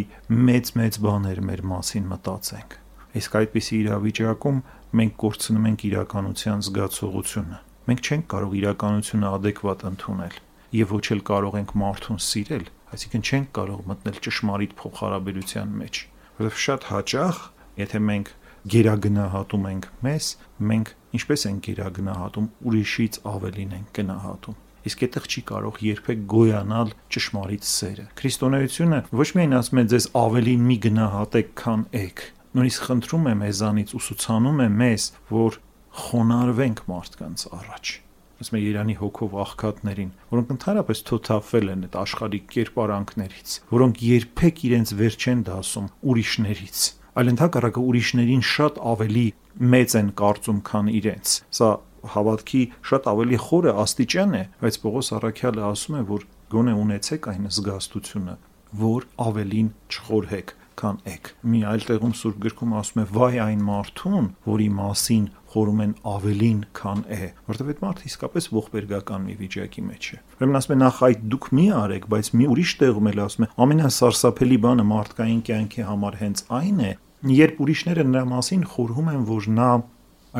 [0.50, 2.76] մեծ-մեծ բաներ մեր մասին մտածենք։
[3.20, 4.60] Իսկ այդպիսի իրավիճակում
[5.00, 7.58] մենք կորցնում ենք իրականության զգացողությունը։
[7.90, 10.36] Մենք չենք կարող իրականությունը adekvat ընդունել
[10.70, 16.00] եւ ոչ էլ կարող ենք մարդուն սիրել, այսինքն չենք կարող մտնել ճշմարիտ փոխհարաբերության մեջ,
[16.40, 17.40] որովհետեւ շատ հաճախ,
[17.80, 18.30] եթե մենք
[18.74, 20.32] գերագնահատում ենք մեզ,
[20.70, 27.66] մենք ինչպես ենք գերագնահատում, ուրիշից ավելին ենք գնահատում իսկ այդտեղ չի կարող երբեք գոյանալ ճշմարիտ
[27.68, 32.22] սերը։ Քրիստոնեությունը ոչ միայն ասում է ձեզ ավելին մի գնահատեք, քան եք,
[32.56, 35.58] նույնիսկ խնդրում է մեզանից ուսուցանում է մեզ, որ
[36.00, 37.92] խոնարհվենք մարդկանց առաջ
[38.40, 44.92] ասում է Երանի հոգով աղքատներին, որոնք ընդհանրապես թոթափվել են այդ աշխարհի կերպարանքներից, որոնք երբեք իրենց
[45.00, 46.78] վեր չեն դասում ուրիշներից,
[47.18, 49.26] այլ ընդհակառակը ուրիշներին շատ ավելի
[49.74, 51.70] մեծ են կարծում, քան իրենց։ Սա
[52.14, 57.50] հավատքի շատ ավելի խորը աստիճան է, բայց Պողոս Առաքյալը ասում է, որ գոնե ունեցեք այն
[57.56, 58.36] զգաստությունը,
[58.80, 64.28] որ ավելին չխորհեք քան եք։ Մի այլ տեղում Սուրբ գրքում ասում է՝ «Վայ այն մարդուն,
[64.48, 70.08] որի մասին խորում են ավելին, քան է, որտեղ այդ մարդը իսկապես ողբերգական մի վիճակի մեջ
[70.10, 73.46] է։ Ուրեմն ասում է նախ այդ դուք մի արեք, բայց մի ուրիշ տեղում էլ ասում
[73.46, 76.92] է ամենասարսափելի բանը մարդկային կյանքի համար հենց այն է,
[77.40, 79.70] երբ ուրիշները նրա մասին խորհում են, որ նա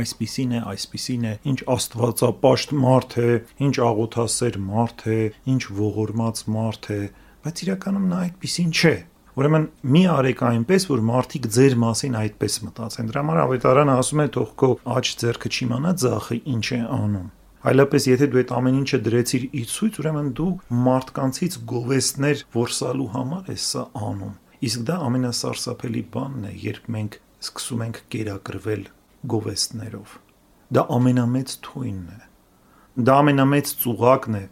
[0.00, 3.30] այսպիսին է, այսպիսին է, ինչ աստվածապաշտ մարդ է,
[3.66, 5.20] ինչ աղոթասեր մարդ է,
[5.50, 7.00] ինչ ողորմած մարդ է,
[7.44, 8.94] բայց իրականում նա այդպիսին չէ։
[9.38, 14.26] Ուրեմն մի արեք այնպես, որ մարդիկ ձեր մասին այդպես մտածեն։ Դրա համար ավետարանը ասում է
[14.34, 17.28] թող քո աջ ձեռքը չիմանա ձախը ինչ է անում։
[17.70, 20.50] Այլապես եթե դու այդ ամեն ինչը դրեցիր ի ցույց, ուրեմն դու
[20.90, 24.36] մարդկանցից գովեստներ որսալու համար ես սա անում։
[24.70, 28.86] Իսկ դա ամենասարսափելի բանն է, երբ մենք սկսում ենք կերակրվել
[29.30, 30.14] գովեստներով։
[30.70, 32.22] Դա ամենամեծ թույնն է։
[33.06, 34.46] Դա ամենամեծ ծուղակն է,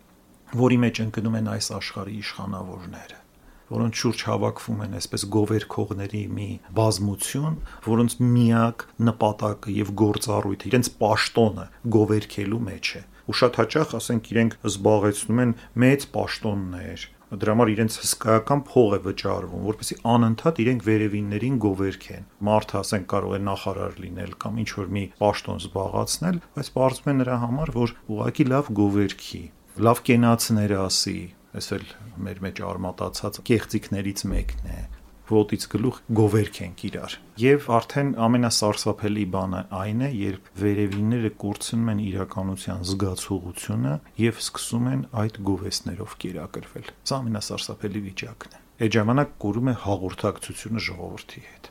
[0.63, 3.25] որի մեջ ընկնում են այս աշխարհի իշխանավորները
[3.69, 11.69] որոնց շուրջ հավաքվում են այսպես գովերքողների մի բազմություն, որոնց միակ նպատակը եւ գործառույթը իրենց պաշտոնը
[11.99, 15.55] գովերքելու մեջ է։ Ու շատ հաճախ, ասենք, իրենք զբաղեցնում են
[15.85, 22.79] մեծ պաշտոններ, դրա համար իրենց հսկայական փող է վճարվում, որպեսզի անընդհատ իրենք վերևիններին գովերքեն։ Մարդը,
[22.81, 27.37] ասենք, կարող է նախարար լինել կամ ինչ որ մի պաշտոն զբաղացնել, բայց բարձում է նրա
[27.45, 29.43] համար, որ ուղղակի լավ գովերքի,
[29.89, 31.19] լավ կենացներ ասի,
[31.57, 31.85] Այս էլ
[32.29, 34.81] մեր մեջ արմատացած կեղծիքներից մեկն է
[35.29, 42.01] ոտից գլուխ գովերք ենք իրար։ Եվ արդեն ամենասարսափելի բանը այն է, երբ վերևինները կորցնում են
[42.05, 49.69] իրականության զգացողությունը եւ սկսում են այդ գովեսներով կերակրվել։ Սա ամենասարսափելի վիճակն է։ Այդ ժամանակ կորում
[49.69, 51.71] է հաղորդակցությունը ժողովրդի հետ։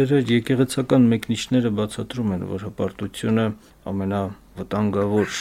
[0.00, 3.44] Դրա եկեղեցական մեկնիչները բացատրում են, որ հպարտությունը
[3.90, 5.38] ամենավտանգավոր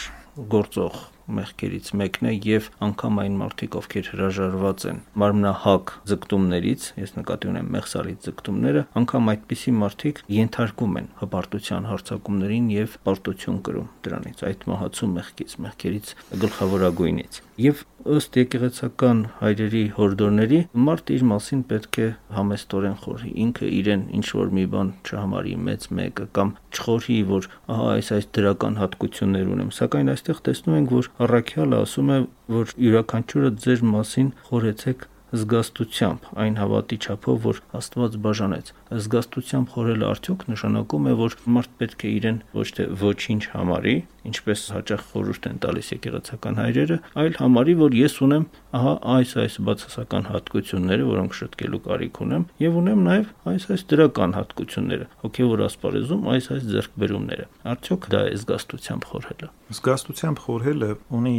[0.54, 0.96] գործող
[1.38, 7.70] մեղքերից մեկն է եւ անգամ այն մարդիկ, ովքեր հրաժարված են մարմնահակ ձգտումներից, ես նկատի ունեմ
[7.76, 15.14] մեղսալից ձգտումները, անգամ այդպիսի մարդիկ ենթարկում են հպարտության հարցակումներին եւ պարտություն կրում դրանից, այդ մահացու
[15.20, 16.16] մեղքից, մեղքերից
[16.46, 17.80] գլխավորագույնից։ Եվ
[18.16, 22.06] ըստ եկեղեցական հայրերի հորդորների մարդը իր մասին պետք է
[22.38, 27.90] համեստորեն խորհի ինքը իրեն ինչ որ մի բան չհամարի մեծ մեկը կամ չխորհի որ ահա
[27.98, 32.20] այս այս դրական հատկություններ ունեմ սակայն այստեղ տեսնում ենք որ առաքյալը ասում է
[32.56, 40.46] որ յուրաքանչյուրը ձեր մասին խորեցեք զգաստությամբ, այն հավատի չափով, որ Աստված բաժանեց։ Զգաստությամբ խորելը արդյոք
[40.50, 43.96] նշանակում է, որ մարդ պետք է իրեն ոչ թե ոչինչ համարի,
[44.30, 48.48] ինչպես հաճախ խորհուրդ են տալիս եկեղեցական հայրերը, այլ համարի, որ ես ունեմ
[48.80, 54.36] ահա այս այս բացասական հատկությունները, որոնք շտկելու կարիք ունեմ, եւ ունեմ նաեւ այս այս դրական
[54.40, 61.38] հատկությունները, հոգեվոր ասպարեզում այս այս ձեռքբերումները։ Արդյոք դա է զգաստությամբ խորհելը։ Զգաստությամբ խորհելը ունի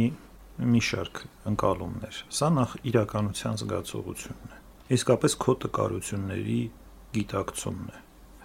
[0.61, 1.21] մի շարք
[1.51, 4.59] ընկալումներ։ Սա նախ իրականության զգացողությունն է։
[4.97, 6.61] Իսկապես քո տկարությունների
[7.17, 8.01] գիտակցումն է։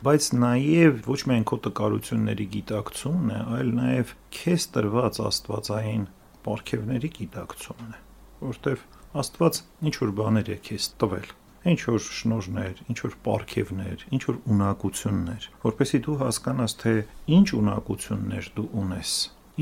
[0.07, 6.05] Բայց նաև ոչ միայն քո տկարությունների գիտակցումն է, այլ նաև քեզ տրված աստվածային
[6.37, 8.01] ապարքևների գիտակցումն է,
[8.47, 8.85] որտեվ
[9.17, 11.29] Աստված ինչ որ բաներ է քեզ տվել
[11.67, 16.93] ինչ որ շնորհներ, ինչ որ ապարքևներ, ինչ որ ունակություններ, որpեսի դու հասկանաս թե
[17.37, 19.15] ինչ ունակություններ դու ունես,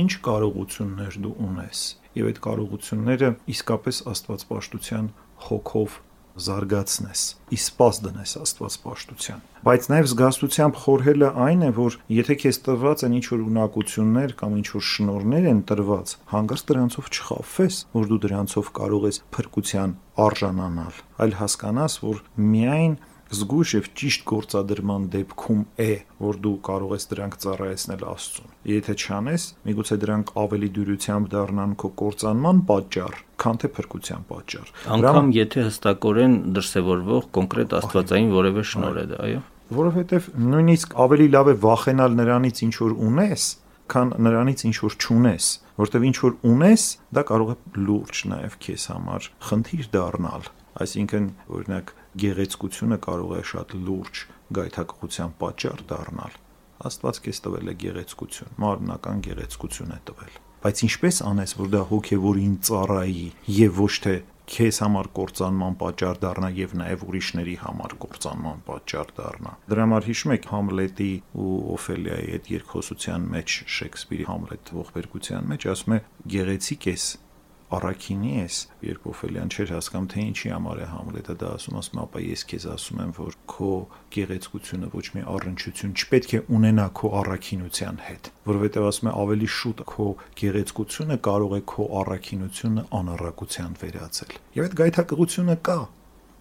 [0.05, 1.85] ինչ կարողություններ դու ունես
[2.19, 5.13] եւ այդ կարողությունները իսկապես աստվածպաշտության
[5.49, 6.01] հոգով
[6.35, 7.21] զարգացնես,
[7.55, 13.15] իսպաս դնես Աստված պաշտության։ Բայց նաև զգաստությամբ խորհելը այն է, որ եթե քեզ տրված են
[13.21, 19.21] ինչ-որ ունակություններ կամ ինչ-որ շնորներ են տրված, հանգարց դրանցով չխափվես, որ դու դրանցով կարող ես
[19.35, 22.23] փրկության արժանանալ, այլ հասկանաս, որ
[22.55, 22.99] միայն
[23.35, 25.91] զգույշ եւ ճիշտ գործադրման դեպքում է,
[26.25, 31.91] որ դու կարող ես դրանք ծառայեցնել Աստծուն։ Եթե չանես, միգուցե դրանք ավելի դյուրությամբ դառնան քո
[32.01, 39.07] կործանման պատճառ, քան թե փրկության պատճառ։ Անկամ եթե հստակորեն դրսևորվող կոնկրետ աստվածային որևէ շնոր է
[39.15, 39.45] դա, այո։
[39.75, 43.47] Որովհետև նույնիսկ ավելի լավ է վախենալ նրանից ինչ որ ունես,
[43.95, 45.47] քան նրանից ինչ որ չունես,
[45.81, 46.85] որտեվ ինչ որ ունես,
[47.17, 51.91] դա կարող է լուրջ նաև քեզ համար խնդիր դառնալ Այսինքն, օրինակ,
[52.23, 54.23] գեղեցկությունը կարող է շատ լուրջ
[54.59, 56.39] գայթակղության պատճառ դառնալ։
[56.85, 62.55] Աստված քեզ տվել է գեղեցկություն, մարմնական գեղեցկություն է տվել։ Բայց ինչպես անես, որ դա հոգևորին
[62.65, 69.13] ծառայի եւ ոչ թե քեզ համար կործանման պատճառ դառնա եւ նաեւ ուրիշների համար կործանման պատճառ
[69.17, 71.11] դառնա։ Դրա համար հիշում եք Համլետի
[71.45, 76.01] ու Օֆելիայի այդ երկխոսության մեջ Շեքսպիրի Համլետ ողբերգության մեջ ասում է
[76.35, 77.07] գեղեցիկ ես
[77.75, 82.23] առաքինի ես, երբ Օֆելիան չէր հասկանում թե ինչի համար է Համլետը դա ասում, ասում ապա
[82.25, 83.73] ես քեզ ասում եմ, որ քո
[84.15, 89.85] գեղեցկությունը ոչ մի առնչություն չպետք է ունենա քո առաքինության հետ, որովհետև ասում է ավելի շուտ
[89.95, 90.09] քո
[90.45, 95.79] գեղեցկությունը կարող է քո առաքինությունը անառակության վերածել։ Եվ այդ գայթակղությունը կա,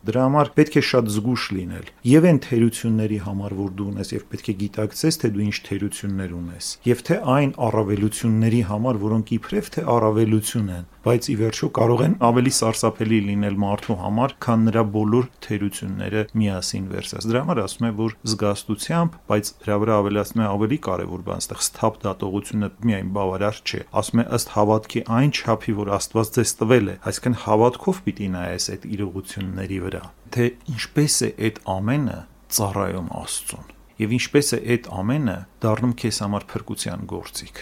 [0.04, 4.26] Դրա համար պետք է շատ զգուշ լինել։ Եվ այն թերությունների համար, որ դու ունես, եւ
[4.34, 9.72] պետք է գիտակցես, թե դու ինչ թերություններ ունես, եւ թե այն առավելությունների համար, որոնք իբրև
[9.78, 14.84] թե առավելություն են, բայց ի վերջո կարող են ավելի սարսափելի լինել մարդու համար, քան նրա
[14.94, 20.48] բոլոր թերությունները միասին վերսած։ Դրա համար ասում է, որ զգաստությամբ, բայց դրա վրա ավելացնում է
[20.54, 25.76] ավելի կարևոր բան, այստեղ սթափ դատողությունը միայն բավարար չէ։ Ասում է ըստ հավատքի այն չափի,
[25.84, 31.32] որ Աստված ձեզ տվել է, այսինքն հավատքով պիտի նայես այդ իրողությունների վրա, թե ինչպես է
[31.44, 32.18] այդ ամենը
[32.54, 33.70] ծառայում Աստծուն
[34.04, 37.62] եւ ինչպես է այդ ամենը դառնում քեզ համար փրկության գործիք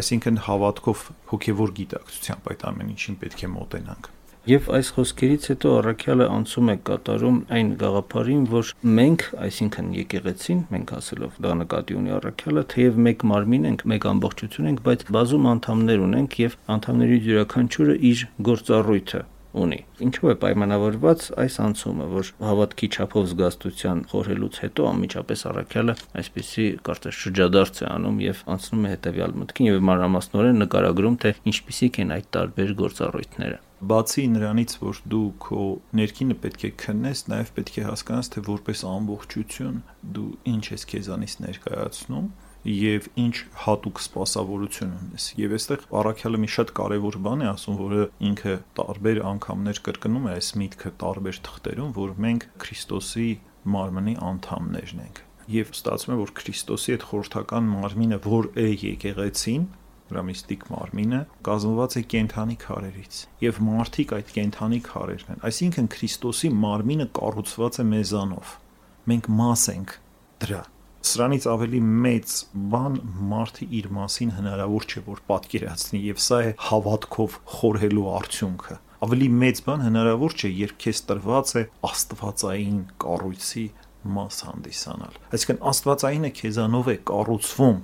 [0.00, 4.12] այսինքն հավատքով հոգևոր գիտակցությամբ այդ ամեն ինչին պետք է մոտենանք
[4.46, 8.68] Եվ այս խոսքերից հետո առաքյալը անցում է կատարում այն գաղափարին, որ
[8.98, 14.70] մենք, այսինքն եկեղեցին, մենք ասելով դա նկատի ունի առաքյալը, թեև մեկ մարմին ենք, մեկ ամբողջություն
[14.70, 19.26] ենք, բայց բազում անդամներ ունենք եւ անդամների յուրաքանչյուրը իր գործառույթը
[19.62, 26.66] ունի։ Ինչու է պայմանավորված այս անցումը, որ հավատքի չափով զգաստության խորհելուց հետո անմիջապես առաքյալը այսպիսի
[26.86, 32.12] կարծես շրջադարձ է անում եւ անցնում է հետեւյալ մտքին եւ մանրամասնորեն նկարագրում թե ինչպիսիք են
[32.16, 35.64] այդ տարբեր գործառույթները բացի նրանից, որ դու քո
[36.00, 39.76] ներքինը պետք է քննես, նաև պետք է հասկանաս, թե որպես ամբողջություն
[40.16, 42.30] դու ինչ ես քեզանից ներկայացնում
[42.66, 48.06] եւ ինչ հատուկ սպասավորություն ունես։ Եվ այստեղ Արաքյալը մի շատ կարեւոր բան է ասում, որը
[48.30, 53.30] ինքը տարբեր անգամներ կրկնում է այս միտքը տարբեր թղթերում, որ մենք Քրիստոսի
[53.76, 55.22] մարմնի անդամներն ենք։
[55.56, 59.66] Եվ ստացվում է, որ Քրիստոսի այդ խորհրդական մարմինը, որ է եկեղեցին,
[60.06, 66.52] նրա միստիկ մարմինը կազմված է կենթանի քարերից եւ մարդիկ այդ կենթանի քարերն են այսինքն Քրիստոսի
[66.62, 68.54] մարմինը կառուցված է մեզանով
[69.10, 69.96] մենք մաս ենք
[70.46, 70.62] դրա
[71.06, 72.34] Սրանից ավելի մեծ
[72.72, 72.96] բան
[73.30, 79.60] մարդը իր մասին հնարավոր չէ որ պատկերացնի եւ սա է հավատքով խորհելու արդյունքը ավելի մեծ
[79.66, 83.64] բան հնարավոր չէ երբ քեզ տրված է աստվածային կառույցի
[84.16, 87.78] մաս հանդիսանալ այսինքն աստվածայինը քեզանով է կառուցվում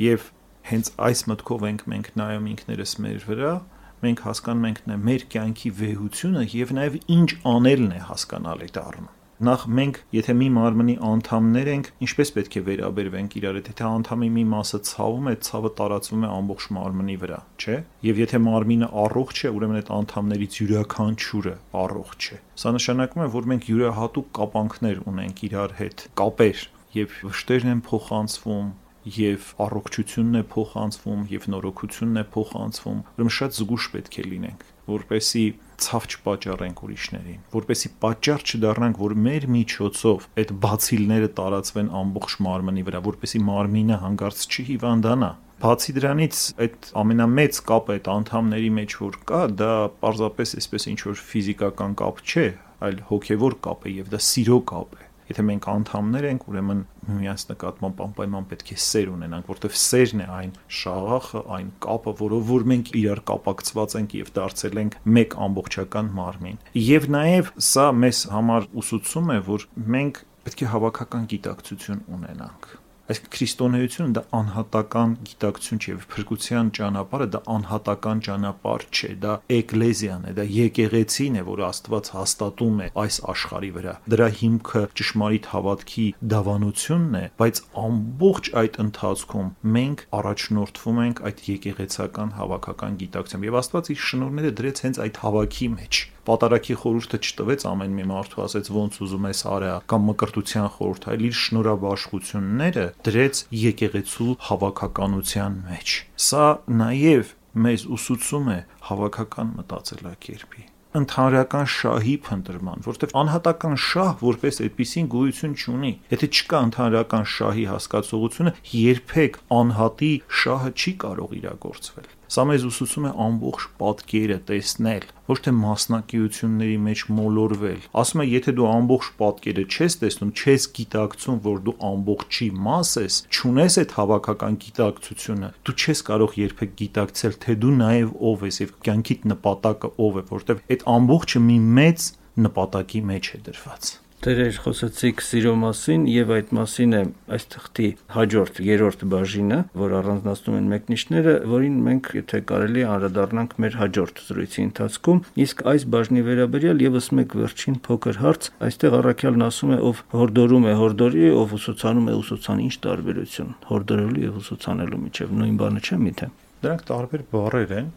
[0.00, 0.26] եւ
[0.70, 3.54] հենց այս մտքով ենք մենք նայում ինքներս մեր վրա
[4.00, 9.62] մենք հասկանում ենք մեր կյանքի վեհությունը եւ նաեւ ինչ անելն է հասկանալ այդ առնում նախ
[9.72, 14.80] մենք եթե մի մարմնի անդամներ ենք, ինչպես պետք է վերաբերվենք իրար, եթե անդամի մի մասը
[14.90, 17.78] ցավում է, ցավը տարածվում է ամբողջ մարմնի վրա, չէ՞։
[18.10, 23.50] Եվ եթե մարմինը առողջ է, ուրեմն այդ անդամներից յուրաքանչյուրը առողջ է։ Սա նշանակում է, որ
[23.54, 26.68] մենք յուրահատուկ կապանքներ ունենք իրար հետ, կապեր,
[27.00, 33.86] եւ վշտերն են փոխանցվում, եւ առողջությունն է փոխանցվում եւ նորոգությունն է փոխանցվում ուրեմն շատ զգուշ
[33.94, 35.44] պետք է լինենք որպեսի
[35.80, 43.02] ցավ չպաճառենք ուրիշներին, որպեսի պատճառ չդառնանք, որ մեր միջոցով այդ բացիլները տարածվեն ամբողջ մարմնի վրա,
[43.10, 49.72] որպեսի մարմինը հանգարց չհիվանդանա։ Բացի դրանից այդ ամենամեծ կապը այդ անդամների մեջ որ կա, դա
[50.00, 52.46] պարզապես այսպես ինչ որ ֆիզիկական կապ չէ,
[52.80, 57.44] այլ հոգևոր կապ է եւ դա սիրո կապ է Եթե մենք անդամներ ենք, ուրեմն միմյանց
[57.50, 62.66] նկատմամբ անպայման պետք է սեր ունենանք, որտեղ սերն է այն շաղախը, այն կապը, որով որ
[62.72, 68.68] մենք իրար կապակցված ենք եւ դարձել ենք մեկ ամբողջական մարմին։ Եվ նաեւ սա մեզ համար
[68.82, 72.79] ուսուցում է, որ մենք պետք է հավաքական գիտակցություն ունենանք
[73.10, 80.34] Այսինքն քրիստոնեությունը դա անհատական գիտակցություն չէ, փրկության ճանապարհը դա անհատական ճանապարհ չէ, դա էկլեզիան է,
[80.36, 87.18] դա եկեղեցին է, որ Աստված հաստատում է այս աշխարհի վրա։ Դրա հիմքը ճշմարիտ հավատքի դավանությունն
[87.18, 89.50] է, բայց ամբողջ այդ ընթացքում
[89.80, 95.70] մենք առաջնորդվում ենք այդ եկեղեցական հավաքական գիտակցությամբ եւ Աստված իր շնորհները դրեց հենց այդ հավաքի
[95.80, 101.06] մեջ պատարակի խորհուրդը չտվեց ամեն մի մարդու ասեց ոնց ուզում ես արա կամ մկրտության խորհուրդ,
[101.10, 105.96] այլ իր շնորհաբաշխությունները դրեց եկեղեցու հավաքականության մեջ։
[106.30, 106.48] Սա
[106.80, 107.32] նաև
[107.66, 108.58] մեզ ուսուցում է
[108.90, 117.28] հավաքական մտածելակերպի ընդհանրական շահի փնտրման, որտեղ անհատական շահ որպես այդպեսին գոյություն չունի։ Եթե չկա ընդհանրական
[117.34, 125.06] շահի հասկացողությունը, երբեք անհատի շահը չի կարող իրագործվել։ Սա մեզ ուսուցում է ամբողջ պատկերը տեսնել,
[125.26, 131.40] ոչ թե մասնակիությունների մեջ մոլորվել։ Ասում է, եթե դու ամբողջ պատկերը չես տեսնում, չես գիտակցում,
[131.46, 137.56] որ դու ամբողջի մաս ես, ճունես այդ հավաքական գիտակցությունը, դու չես կարող երբեք գիտակցել, թե
[137.64, 142.06] դու նաև ով ես եւ կյանքիդ նպատակը ով է, որտեվ այդ ամբողջը մի մեծ
[142.46, 146.98] նպատակի մեջ է դրված։ Տերեր խոսեցիք սիրո մասին եւ այդ մասին է
[147.32, 153.78] այս թղթի հաջորդ երրորդ բաժինը, որ առանձնացնում են մեկնիշները, որին մենք եթե կարելի անդրադառնանք մեր
[153.80, 159.72] հաջորդ զրույցի ընթացքում, իսկ այս բաժնի վերաբերյալ եւս մեկ վերջին փոքր հարց, այստեղ առաքյալն ասում
[159.72, 165.34] է, ով հորդորում է հորդորի, ով ուսուցանում է ուսուցան, ինչ տարբերություն հորդորելու եւ ուսուցանելու միջև
[165.40, 167.92] նույն բանը չէ՞ միթե։ Դրանք տարբեր բառեր են,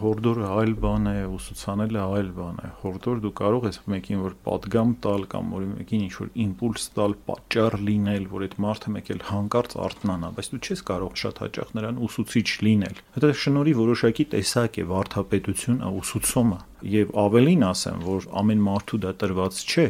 [0.00, 4.94] հորդորը այլ բան է, ուսուցանելը այլ բան է։ Հորդոր դու կարող ես մեկին որ падգամ
[5.04, 9.22] տալ կամ որ մեկին ինչ որ իմպուլս տալ, պատճառ լինել, որ այդ մարդը մեկ էլ
[9.30, 14.80] հանկարծ արթնանա, բայց դու չես կարող շատ հաճախ նրան ուսուցիչ լինել։ Հետո շնորհի որոշակի տեսակ
[14.82, 16.60] է վարթապետություն, ուսուցումը։
[16.94, 19.86] Եվ ավելին ասեմ, որ ամեն մարդու դա տրված չէ,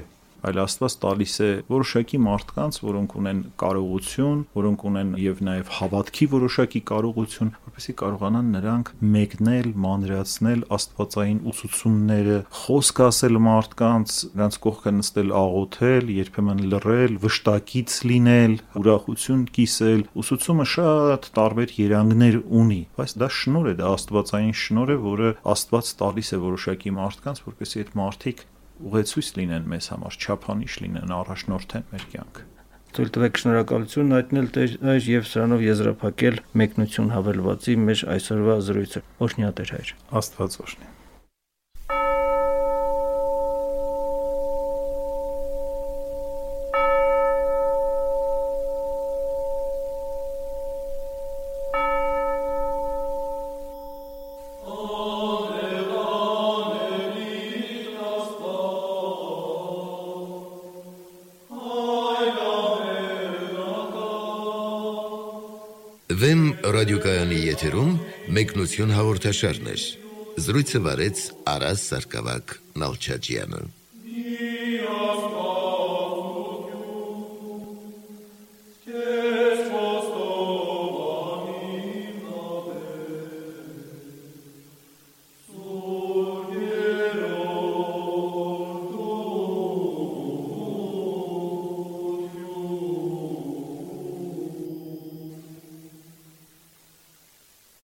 [0.48, 6.82] այլ Աստված տալիս է որոշակի մարդկանց, որոնք ունեն կարողություն, որոնք ունեն եւ նաեւ հավատքի որոշակի
[6.90, 16.12] կարողություն, որպեսզի կարողանան նրանք մեկնել, մանրացնել աստվածային ուսուցումները, խոսք ասել մարդկանց, նրանց կողքը նստել աղոթել,
[16.14, 23.76] երբեմն լռել, վշտակից լինել, ուրախություն կիսել։ Ուսուցումը շատ տարբեր երանգներ ունի, բայց դա շնոր է,
[23.80, 28.44] դա աստվածային շնոր է, որը Աստված տալիս է որոշակի մարդկանց, որպեսզի այդ մարդիկ
[28.80, 32.50] ուղեցույց լինեն մեզ համար, չափանիշ լինեն, առաջնորդեն մեր կյանքը
[32.94, 34.74] թույլ տվեք շնորհակալություն հայտնել Տեր
[35.10, 40.93] եւ սրանով եզրափակել մեկնություն հավելվածի մեր այսօրվա զրույցը։ Օրհնյա Տեր հայր։ Աստված օրհնի։
[67.54, 67.90] եթերում
[68.34, 69.82] մեկնություն հաղորդաշարներ։
[70.42, 71.20] Զրույցը վարեց
[71.52, 73.60] Արաս Սարգսակյան Նալչաջյանը։